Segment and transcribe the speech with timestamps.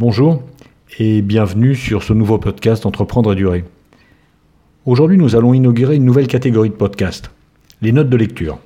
[0.00, 0.44] Bonjour
[1.00, 3.64] et bienvenue sur ce nouveau podcast Entreprendre à durer.
[4.86, 7.32] Aujourd'hui, nous allons inaugurer une nouvelle catégorie de podcast,
[7.82, 8.60] les notes de lecture.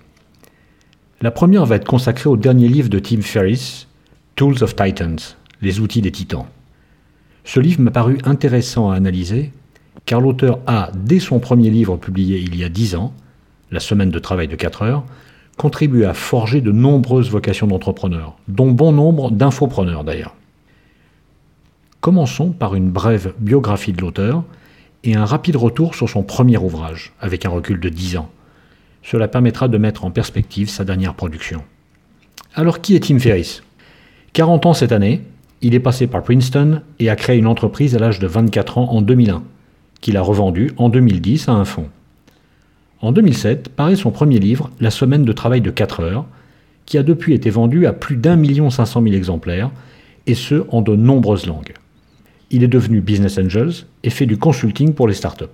[1.22, 3.88] La première va être consacrée au dernier livre de Tim Ferriss,
[4.36, 5.16] Tools of Titans,
[5.62, 6.44] les outils des titans.
[7.44, 9.52] Ce livre m'a paru intéressant à analyser
[10.04, 13.14] car l'auteur a, dès son premier livre publié il y a dix ans,
[13.70, 15.04] La semaine de travail de 4 heures,
[15.56, 20.34] contribué à forger de nombreuses vocations d'entrepreneurs, dont bon nombre d'infopreneurs d'ailleurs.
[22.02, 24.42] Commençons par une brève biographie de l'auteur
[25.04, 28.28] et un rapide retour sur son premier ouvrage, avec un recul de 10 ans.
[29.04, 31.62] Cela permettra de mettre en perspective sa dernière production.
[32.56, 33.62] Alors qui est Tim Ferriss?
[34.32, 35.20] 40 ans cette année,
[35.60, 38.90] il est passé par Princeton et a créé une entreprise à l'âge de 24 ans
[38.90, 39.44] en 2001,
[40.00, 41.88] qu'il a revendue en 2010 à un fonds.
[43.00, 46.26] En 2007 paraît son premier livre, La semaine de travail de 4 heures,
[46.84, 49.70] qui a depuis été vendu à plus d'un million cinq cent mille exemplaires,
[50.26, 51.74] et ce en de nombreuses langues
[52.52, 55.44] il est devenu Business Angels et fait du consulting pour les startups.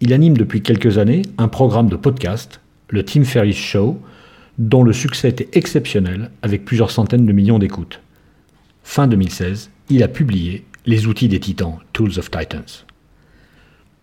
[0.00, 4.00] Il anime depuis quelques années un programme de podcast, le Tim Ferriss Show,
[4.56, 8.00] dont le succès était exceptionnel avec plusieurs centaines de millions d'écoutes.
[8.84, 12.84] Fin 2016, il a publié Les outils des titans, Tools of Titans.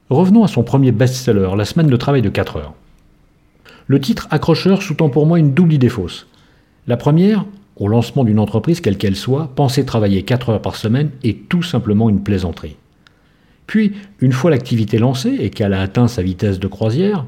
[0.10, 2.74] Revenons à son premier best-seller, La semaine de travail de 4 heures.
[3.88, 6.28] Le titre accrocheur sous-tend pour moi une double idée fausse.
[6.88, 11.12] La première, au lancement d'une entreprise quelle qu'elle soit, penser travailler 4 heures par semaine
[11.24, 12.78] est tout simplement une plaisanterie.
[13.68, 17.26] Puis, une fois l'activité lancée et qu'elle a atteint sa vitesse de croisière,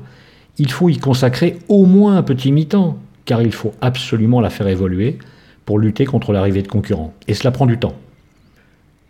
[0.58, 4.68] il faut y consacrer au moins un petit mi-temps, car il faut absolument la faire
[4.68, 5.18] évoluer
[5.66, 7.14] pour lutter contre l'arrivée de concurrents.
[7.28, 7.96] Et cela prend du temps.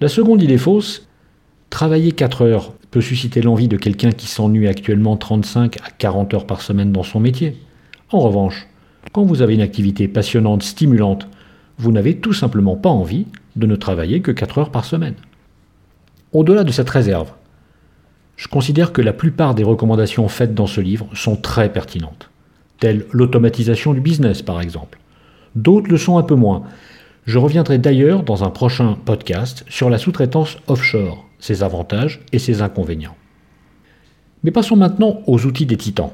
[0.02, 1.08] La seconde idée fausse,
[1.70, 6.47] travailler 4 heures peut susciter l'envie de quelqu'un qui s'ennuie actuellement 35 à 40 heures
[6.47, 7.58] par semaine dans son métier.
[8.11, 8.67] En revanche,
[9.11, 11.28] quand vous avez une activité passionnante, stimulante,
[11.78, 15.16] vous n'avez tout simplement pas envie de ne travailler que 4 heures par semaine.
[16.34, 17.31] Au-delà de cette réserve,
[18.36, 22.30] je considère que la plupart des recommandations faites dans ce livre sont très pertinentes,
[22.80, 24.99] telles l'automatisation du business par exemple.
[25.55, 26.64] D'autres le sont un peu moins.
[27.26, 32.61] Je reviendrai d'ailleurs dans un prochain podcast sur la sous-traitance offshore, ses avantages et ses
[32.61, 33.15] inconvénients.
[34.44, 36.11] Mais passons maintenant aux outils des titans.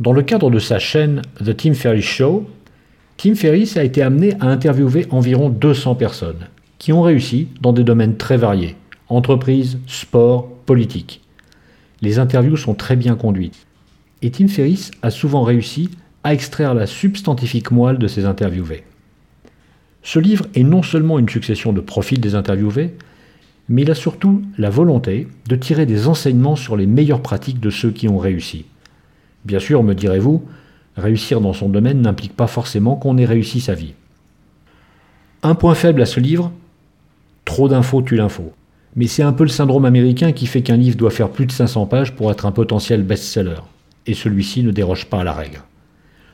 [0.00, 2.48] Dans le cadre de sa chaîne The Tim Ferriss Show,
[3.16, 7.84] Tim Ferriss a été amené à interviewer environ 200 personnes qui ont réussi dans des
[7.84, 8.74] domaines très variés
[9.08, 11.20] entreprise, sport, politique.
[12.00, 13.66] Les interviews sont très bien conduites
[14.22, 15.90] et Tim Ferriss a souvent réussi
[16.24, 18.82] à extraire la substantifique moelle de ses interviewés.
[20.02, 22.94] Ce livre est non seulement une succession de profils des interviewés,
[23.68, 27.70] mais il a surtout la volonté de tirer des enseignements sur les meilleures pratiques de
[27.70, 28.64] ceux qui ont réussi.
[29.44, 30.42] Bien sûr, me direz-vous,
[30.96, 33.94] réussir dans son domaine n'implique pas forcément qu'on ait réussi sa vie.
[35.42, 36.50] Un point faible à ce livre,
[37.44, 38.52] trop d'infos tue l'info.
[38.96, 41.52] Mais c'est un peu le syndrome américain qui fait qu'un livre doit faire plus de
[41.52, 43.60] 500 pages pour être un potentiel best-seller.
[44.06, 45.62] Et celui-ci ne déroge pas à la règle.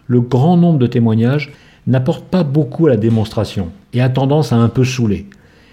[0.07, 1.53] Le grand nombre de témoignages
[1.87, 5.27] n'apporte pas beaucoup à la démonstration et a tendance à un peu saouler.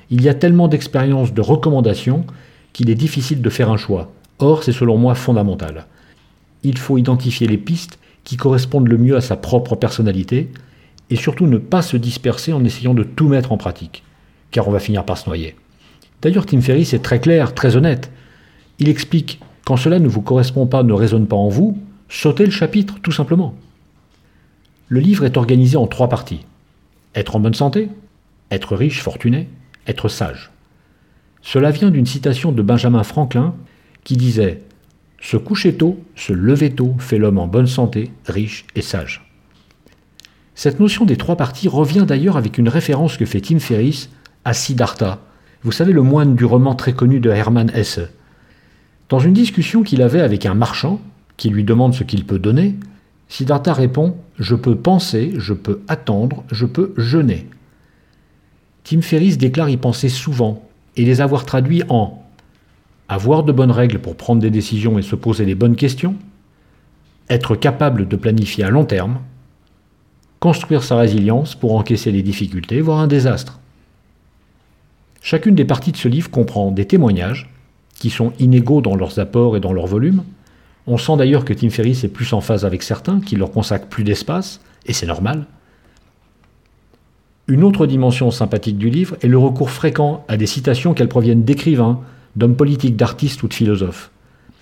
[0.09, 2.25] Il y a tellement d'expériences de recommandations
[2.72, 4.12] qu'il est difficile de faire un choix.
[4.40, 5.86] Or, c'est selon moi fondamental
[6.63, 10.50] il faut identifier les pistes qui correspondent le mieux à sa propre personnalité
[11.09, 14.03] et surtout ne pas se disperser en essayant de tout mettre en pratique,
[14.51, 15.56] car on va finir par se noyer.
[16.22, 18.12] D'ailleurs, Tim Ferriss est très clair, très honnête.
[18.79, 21.78] Il explique quand cela ne vous correspond pas, ne résonne pas en vous,
[22.09, 23.56] sautez le chapitre, tout simplement.
[24.88, 26.45] Le livre est organisé en trois parties.
[27.16, 27.89] Être en bonne santé,
[28.51, 29.50] être riche, fortuné,
[29.88, 30.51] être sage.
[31.41, 33.56] Cela vient d'une citation de Benjamin Franklin
[34.03, 34.62] qui disait
[35.20, 39.30] se coucher tôt, se lever tôt fait l'homme en bonne santé, riche et sage.
[40.56, 44.10] Cette notion des trois parties revient d'ailleurs avec une référence que fait Tim Ferriss
[44.46, 45.20] à Siddhartha,
[45.64, 48.00] vous savez le moine du roman très connu de Hermann Hesse.
[49.10, 51.02] Dans une discussion qu'il avait avec un marchand,
[51.36, 52.76] qui lui demande ce qu'il peut donner,
[53.28, 57.48] Siddhartha répond Je peux penser, je peux attendre, je peux jeûner.
[58.84, 60.64] Tim Ferriss déclare y penser souvent
[60.96, 62.24] et les avoir traduits en
[63.09, 66.15] avoir de bonnes règles pour prendre des décisions et se poser les bonnes questions,
[67.30, 69.19] être capable de planifier à long terme,
[70.39, 73.59] construire sa résilience pour encaisser les difficultés, voire un désastre.
[75.21, 77.50] Chacune des parties de ce livre comprend des témoignages,
[78.00, 80.24] qui sont inégaux dans leurs apports et dans leur volume.
[80.86, 83.88] On sent d'ailleurs que Tim Ferriss est plus en phase avec certains, qui leur consacrent
[83.88, 85.45] plus d'espace, et c'est normal.
[87.48, 91.44] Une autre dimension sympathique du livre est le recours fréquent à des citations qu'elles proviennent
[91.44, 92.01] d'écrivains,
[92.38, 94.12] d'hommes politiques, d'artistes ou de philosophes.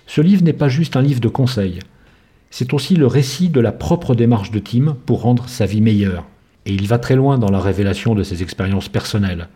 [0.06, 1.80] Ce livre n'est pas juste un livre de conseils,
[2.50, 6.24] c'est aussi le récit de la propre démarche de Tim pour rendre sa vie meilleure.
[6.64, 9.48] Et il va très loin dans la révélation de ses expériences personnelles.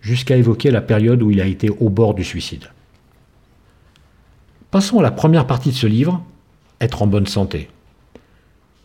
[0.00, 2.70] jusqu'à évoquer la période où il a été au bord du suicide.
[4.70, 6.22] Passons à la première partie de ce livre,
[6.80, 7.68] Être en bonne santé.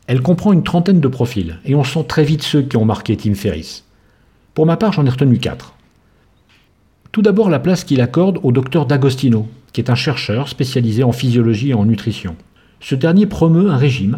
[0.07, 3.15] Elle comprend une trentaine de profils, et on sent très vite ceux qui ont marqué
[3.15, 3.85] Tim Ferriss.
[4.55, 5.75] Pour ma part, j'en ai retenu quatre.
[7.13, 11.11] Tout d'abord la place qu'il accorde au docteur D'Agostino, qui est un chercheur spécialisé en
[11.11, 12.35] physiologie et en nutrition.
[12.79, 14.17] Ce dernier promeut un régime,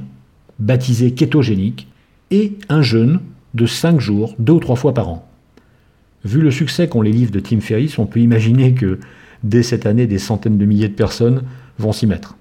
[0.59, 1.89] baptisé kétogénique,
[2.31, 3.19] et un jeûne
[3.53, 5.27] de 5 jours, deux ou trois fois par an.
[6.23, 8.97] Vu le succès qu'ont les livres de Tim Ferriss, on peut imaginer que
[9.43, 11.43] dès cette année, des centaines de milliers de personnes
[11.77, 12.37] vont s'y mettre.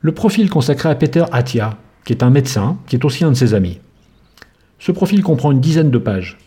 [0.00, 3.36] Le profil consacré à Peter Attia, qui est un médecin, qui est aussi un de
[3.36, 3.78] ses amis.
[4.80, 6.38] Ce profil comprend une dizaine de pages,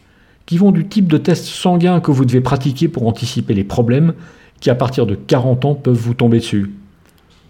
[0.48, 4.14] qui vont du type de test sanguin que vous devez pratiquer pour anticiper les problèmes
[4.60, 6.72] qui, à partir de 40 ans, peuvent vous tomber dessus,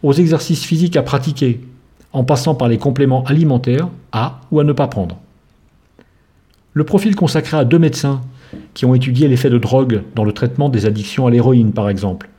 [0.03, 1.61] aux exercices physiques à pratiquer,
[2.11, 5.17] en passant par les compléments alimentaires à ou à ne pas prendre.
[6.73, 8.21] Le profil consacré à deux médecins
[8.73, 12.29] qui ont étudié l'effet de drogue dans le traitement des addictions à l'héroïne, par exemple,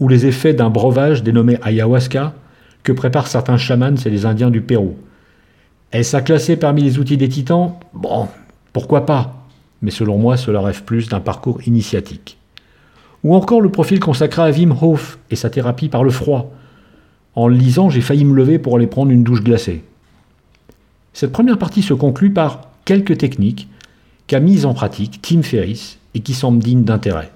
[0.00, 2.32] ou les effets d'un breuvage dénommé ayahuasca
[2.82, 4.96] que préparent certains chamans chez les Indiens du Pérou.
[5.92, 7.74] Est-ce à classer parmi les outils des titans?
[7.92, 8.28] Bon,
[8.72, 9.39] pourquoi pas?
[9.82, 12.38] Mais selon moi, cela rêve plus d'un parcours initiatique.
[13.24, 16.52] Ou encore le profil consacré à Wim Hof et sa thérapie par le froid.
[17.34, 19.84] En le lisant, j'ai failli me lever pour aller prendre une douche glacée.
[21.12, 23.68] Cette première partie se conclut par quelques techniques
[24.26, 27.30] qu'a mises en pratique Tim Ferriss et qui semblent dignes d'intérêt.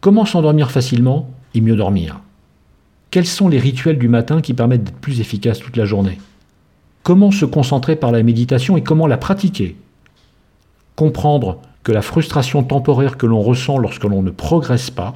[0.00, 2.20] Comment s'endormir facilement et mieux dormir?
[3.10, 6.18] Quels sont les rituels du matin qui permettent d'être plus efficaces toute la journée?
[7.02, 9.76] Comment se concentrer par la méditation et comment la pratiquer?
[10.98, 15.14] Comprendre que la frustration temporaire que l'on ressent lorsque l'on ne progresse pas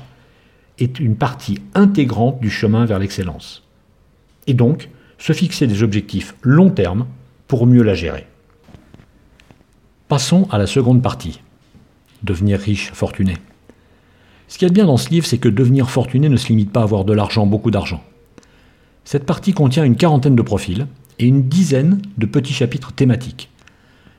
[0.79, 3.65] est une partie intégrante du chemin vers l'excellence.
[4.47, 7.07] Et donc, se fixer des objectifs long terme
[7.49, 8.29] pour mieux la gérer.
[10.07, 11.41] Passons à la seconde partie.
[12.23, 13.39] Devenir riche, fortuné.
[14.47, 16.47] Ce qu'il y a de bien dans ce livre, c'est que devenir fortuné ne se
[16.47, 18.05] limite pas à avoir de l'argent, beaucoup d'argent.
[19.03, 20.87] Cette partie contient une quarantaine de profils
[21.19, 23.49] et une dizaine de petits chapitres thématiques.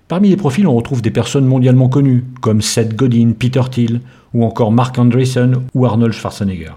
[0.08, 4.02] Parmi les profils, on retrouve des personnes mondialement connues, comme Seth Godin, Peter Thiel,
[4.34, 6.74] ou encore Mark Andreessen ou Arnold Schwarzenegger.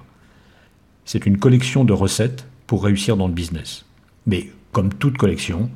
[1.05, 3.85] C'est une collection de recettes pour réussir dans le business.
[4.27, 5.71] Mais, comme toute collection,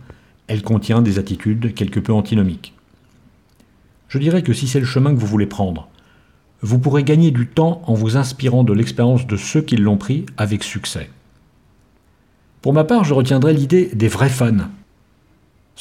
[0.47, 2.75] elle contient des attitudes quelque peu antinomiques.
[4.08, 5.88] Je dirais que si c'est le chemin que vous voulez prendre,
[6.62, 10.26] vous pourrez gagner du temps en vous inspirant de l'expérience de ceux qui l'ont pris
[10.37, 11.08] avec succès.
[12.61, 14.69] Pour ma part, je retiendrai l'idée des vrais fans.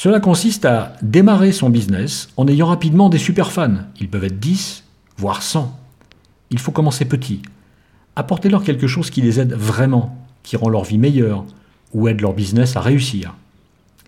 [0.02, 3.80] Cela consiste à démarrer son business en ayant rapidement des super fans.
[4.00, 4.86] Ils peuvent être 10,
[5.18, 5.78] voire 100.
[6.52, 7.42] Il faut commencer petit.
[8.16, 11.44] Apportez-leur quelque chose qui les aide vraiment, qui rend leur vie meilleure
[11.94, 13.36] ou aide leur business à réussir.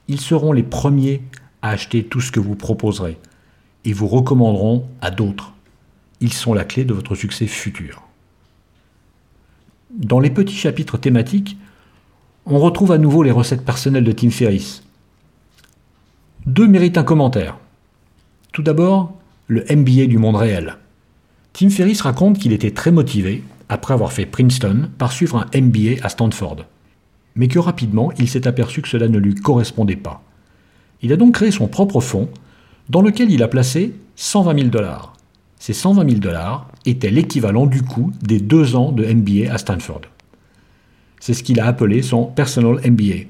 [0.07, 1.23] Ils seront les premiers
[1.61, 3.17] à acheter tout ce que vous proposerez
[3.83, 5.51] et vous recommanderont à d'autres.
[6.21, 8.03] Ils sont la clé de votre succès futur.
[9.93, 11.57] Dans les petits chapitres thématiques,
[12.45, 14.83] on retrouve à nouveau les recettes personnelles de Tim Ferriss.
[16.45, 17.57] Deux méritent un commentaire.
[18.51, 19.13] Tout d'abord,
[19.47, 20.77] le MBA du monde réel.
[21.53, 26.03] Tim Ferriss raconte qu'il était très motivé, après avoir fait Princeton, par suivre un MBA
[26.03, 26.65] à Stanford.
[27.35, 30.23] Mais que rapidement, il s'est aperçu que cela ne lui correspondait pas.
[31.01, 32.29] Il a donc créé son propre fonds,
[32.89, 35.13] dans lequel il a placé 120 000 dollars
[35.61, 40.01] ces 120 000 dollars étaient l'équivalent du coût des deux ans de MBA à Stanford.
[41.19, 43.27] C'est ce qu'il a appelé son Personal MBA.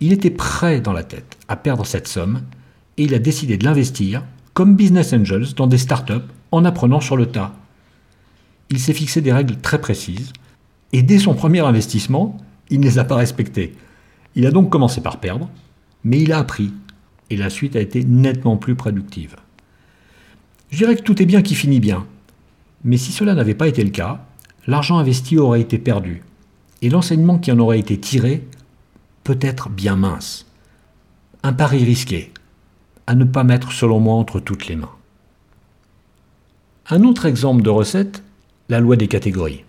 [0.00, 2.42] Il était prêt dans la tête à perdre cette somme
[2.98, 7.16] et il a décidé de l'investir comme business angels dans des startups en apprenant sur
[7.16, 7.54] le tas.
[8.70, 10.32] Il s'est fixé des règles très précises
[10.92, 12.36] et dès son premier investissement,
[12.68, 13.74] il ne les a pas respectées.
[14.34, 15.48] Il a donc commencé par perdre,
[16.04, 16.72] mais il a appris
[17.30, 19.36] et la suite a été nettement plus productive.
[20.70, 22.06] Je dirais que tout est bien qui finit bien.
[22.84, 24.26] Mais si cela n'avait pas été le cas,
[24.66, 26.22] l'argent investi aurait été perdu,
[26.82, 28.46] et l'enseignement qui en aurait été tiré
[29.26, 30.46] peut être bien mince.
[31.42, 32.32] Un pari risqué,
[33.08, 34.94] à ne pas mettre selon moi entre toutes les mains.
[36.88, 38.22] Un autre exemple de recette,
[38.68, 39.64] la loi des catégories.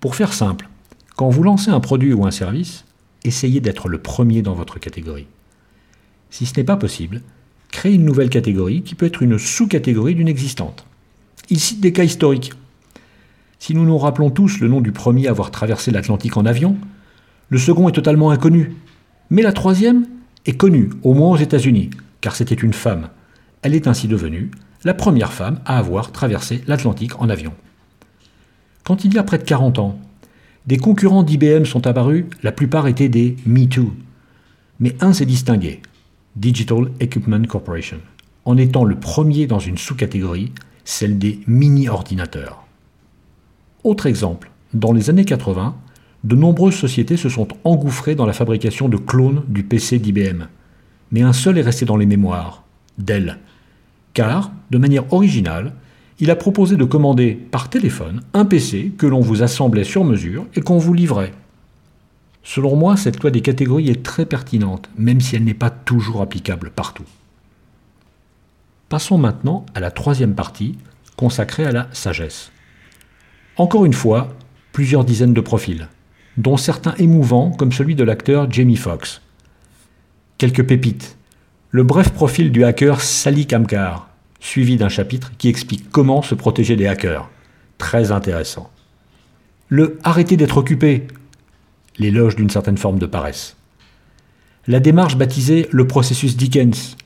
[0.00, 0.70] Pour faire simple,
[1.16, 2.86] quand vous lancez un produit ou un service,
[3.24, 5.26] essayez d'être le premier dans votre catégorie.
[6.30, 7.20] Si ce n'est pas possible,
[7.72, 10.86] créer une nouvelle catégorie qui peut être une sous-catégorie d'une existante.
[11.50, 12.54] Il cite des cas historiques.
[13.58, 16.78] Si nous nous rappelons tous le nom du premier à avoir traversé l'Atlantique en avion,
[17.52, 18.72] le second est totalement inconnu.
[19.28, 20.06] Mais la troisième
[20.46, 21.90] est connue, au moins aux États-Unis,
[22.22, 23.10] car c'était une femme.
[23.60, 24.50] Elle est ainsi devenue
[24.84, 27.52] la première femme à avoir traversé l'Atlantique en avion.
[28.84, 29.98] Quand il y a près de 40 ans,
[30.66, 33.92] des concurrents d'IBM sont apparus, la plupart étaient des Me Too.
[34.80, 35.82] Mais un s'est distingué,
[36.36, 37.98] Digital Equipment Corporation.
[38.46, 40.52] en étant le premier dans une sous-catégorie,
[40.84, 42.64] celle des mini-ordinateurs.
[43.84, 45.76] Autre exemple, dans les années 80,
[46.24, 50.46] de nombreuses sociétés se sont engouffrées dans la fabrication de clones du PC d'IBM.
[51.10, 52.64] Mais un seul est resté dans les mémoires,
[52.98, 53.38] Dell.
[54.14, 55.74] Car, de manière originale,
[56.20, 60.46] il a proposé de commander par téléphone un PC que l'on vous assemblait sur mesure
[60.54, 61.32] et qu'on vous livrait.
[62.44, 66.22] Selon moi, cette loi des catégories est très pertinente, même si elle n'est pas toujours
[66.22, 67.04] applicable partout.
[68.88, 70.76] Passons maintenant à la troisième partie,
[71.16, 72.52] consacrée à la sagesse.
[73.56, 74.34] Encore une fois,
[74.72, 75.88] plusieurs dizaines de profils,
[76.36, 79.20] dont certains émouvants comme celui de l'acteur Jamie Foxx.
[80.38, 81.16] Quelques pépites.
[81.70, 84.08] Le bref profil du hacker Sally Kamkar,
[84.40, 87.30] suivi d'un chapitre qui explique comment se protéger des hackers.
[87.78, 88.70] Très intéressant.
[89.68, 91.06] Le arrêter d'être occupé,
[91.98, 93.56] l'éloge d'une certaine forme de paresse.
[94.66, 96.96] La démarche baptisée le processus Dickens,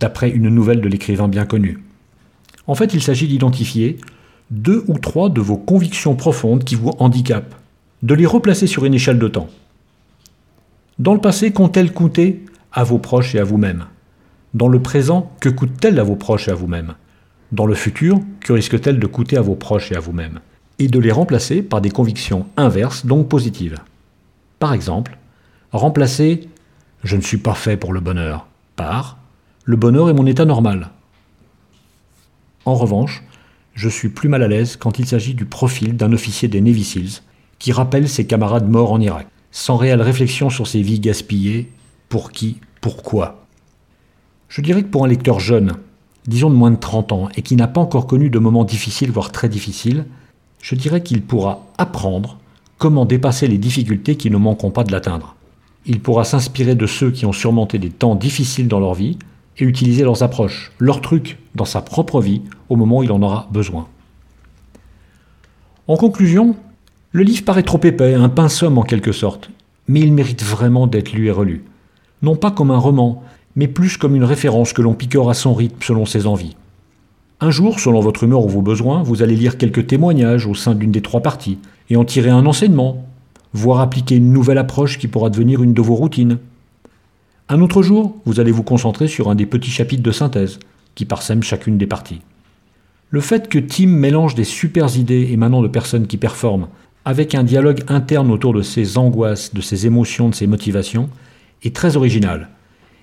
[0.00, 1.82] d'après une nouvelle de l'écrivain bien connu.
[2.66, 3.98] En fait, il s'agit d'identifier
[4.50, 7.54] deux ou trois de vos convictions profondes qui vous handicapent,
[8.06, 9.48] de les replacer sur une échelle de temps.
[11.00, 13.86] Dans le passé, qu'ont-elles coûté à vos proches et à vous-même?
[14.54, 16.94] Dans le présent, que coûtent-elles à vos proches et à vous-même?
[17.50, 20.38] Dans le futur, que risquent-elles de coûter à vos proches et à vous-même?
[20.78, 23.80] Et de les remplacer par des convictions inverses, donc positives.
[24.60, 25.18] Par exemple,
[25.72, 26.48] remplacer
[27.02, 28.46] Je ne suis pas fait pour le bonheur
[28.76, 29.18] par
[29.64, 30.90] Le bonheur est mon état normal.
[32.66, 33.24] En revanche,
[33.74, 36.84] je suis plus mal à l'aise quand il s'agit du profil d'un officier des Navy
[36.84, 37.22] Seals
[37.58, 41.70] qui rappelle ses camarades morts en Irak, sans réelle réflexion sur ses vies gaspillées,
[42.08, 43.46] pour qui, pourquoi.
[44.48, 45.74] Je dirais que pour un lecteur jeune,
[46.26, 49.10] disons de moins de 30 ans, et qui n'a pas encore connu de moments difficiles,
[49.10, 50.06] voire très difficiles,
[50.62, 52.38] je dirais qu'il pourra apprendre
[52.78, 55.36] comment dépasser les difficultés qui ne manqueront pas de l'atteindre.
[55.86, 59.18] Il pourra s'inspirer de ceux qui ont surmonté des temps difficiles dans leur vie
[59.58, 63.22] et utiliser leurs approches, leurs trucs dans sa propre vie au moment où il en
[63.22, 63.88] aura besoin.
[65.88, 66.56] En conclusion,
[67.16, 69.48] le livre paraît trop épais, un pinceau en quelque sorte,
[69.88, 71.64] mais il mérite vraiment d'être lu et relu.
[72.20, 73.22] Non pas comme un roman,
[73.54, 76.56] mais plus comme une référence que l'on piquera à son rythme selon ses envies.
[77.40, 80.74] Un jour, selon votre humeur ou vos besoins, vous allez lire quelques témoignages au sein
[80.74, 81.56] d'une des trois parties
[81.88, 83.06] et en tirer un enseignement,
[83.54, 86.36] voire appliquer une nouvelle approche qui pourra devenir une de vos routines.
[87.48, 90.58] Un autre jour, vous allez vous concentrer sur un des petits chapitres de synthèse
[90.94, 92.20] qui parsèment chacune des parties.
[93.08, 96.68] Le fait que Tim mélange des super idées émanant de personnes qui performent
[97.06, 101.08] avec un dialogue interne autour de ses angoisses, de ses émotions, de ses motivations,
[101.62, 102.50] est très original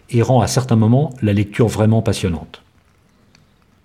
[0.10, 2.62] et rend à certains moments la lecture vraiment passionnante.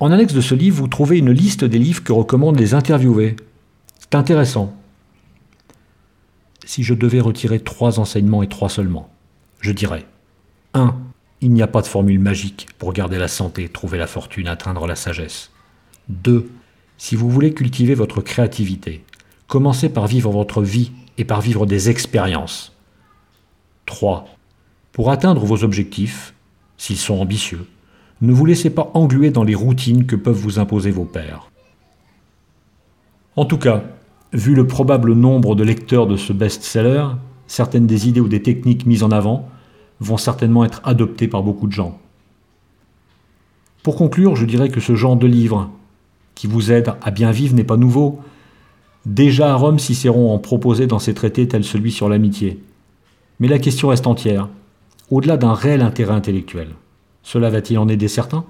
[0.01, 3.37] En annexe de ce livre, vous trouvez une liste des livres que recommandent les interviewés.
[4.01, 4.77] C'est intéressant.
[6.67, 9.09] Si je devais retirer trois enseignements et trois seulement,
[9.61, 10.05] je dirais
[10.75, 10.97] 1.
[11.43, 14.89] Il n'y a pas de formule magique pour garder la santé, trouver la fortune, atteindre
[14.89, 15.53] la sagesse.
[16.09, 16.51] 2.
[16.97, 19.05] Si vous voulez cultiver votre créativité,
[19.49, 22.77] Commencez par vivre votre vie et par vivre des expériences.
[23.87, 24.27] 3.
[24.93, 26.35] Pour atteindre vos objectifs,
[26.77, 27.67] s'ils sont ambitieux,
[28.21, 31.51] ne vous laissez pas engluer dans les routines que peuvent vous imposer vos pairs.
[33.37, 33.85] En tout cas,
[34.35, 37.07] vu le probable nombre de lecteurs de ce best-seller,
[37.47, 39.49] certaines des idées ou des techniques mises en avant
[40.01, 41.99] vont certainement être adoptées par beaucoup de gens.
[43.83, 45.71] Pour conclure, je dirais que ce genre de livre,
[46.35, 48.21] qui vous aide à bien vivre, n'est pas nouveau,
[49.09, 52.63] Déjà à Rome, Cicéron en proposait dans ses traités tels celui sur l'amitié.
[53.41, 54.51] Mais la question reste entière.
[55.11, 56.69] Au-delà d'un réel intérêt intellectuel,
[57.23, 58.45] cela va-t-il en aider certains?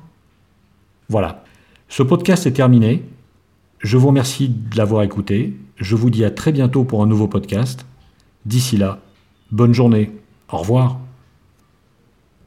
[1.08, 1.44] Voilà.
[1.88, 3.04] Ce podcast est terminé.
[3.78, 5.56] Je vous remercie de l'avoir écouté.
[5.76, 7.86] Je vous dis à très bientôt pour un nouveau podcast.
[8.44, 8.98] D'ici là,
[9.52, 10.10] bonne journée.
[10.50, 10.98] Au revoir.